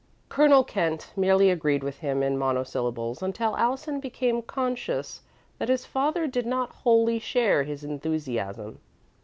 [0.29, 5.21] Colonel Kent merely agreed with him in monosyllables until Allison became conscious
[5.59, 8.79] that his father did not wholly share his enthusiasm.